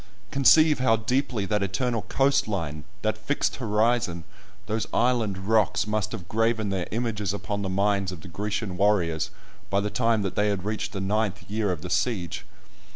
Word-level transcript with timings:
Conceive 0.31 0.79
how 0.79 0.95
deeply 0.95 1.45
that 1.45 1.61
eternal 1.61 2.01
coast 2.01 2.47
line, 2.47 2.85
that 3.03 3.19
fixed 3.19 3.57
horizon, 3.57 4.23
those 4.65 4.87
island 4.91 5.37
rocks, 5.47 5.85
must 5.85 6.11
have 6.11 6.27
graven 6.27 6.69
their 6.69 6.87
images 6.89 7.35
upon 7.35 7.61
the 7.61 7.69
minds 7.69 8.11
of 8.11 8.21
the 8.21 8.27
Grecian 8.27 8.77
warriors 8.77 9.29
by 9.69 9.79
the 9.79 9.91
time 9.91 10.23
that 10.23 10.35
they 10.35 10.47
had 10.49 10.65
reached 10.65 10.93
the 10.93 10.99
ninth 11.01 11.43
year 11.47 11.71
of 11.71 11.83
the 11.83 11.89
siege! 11.91 12.45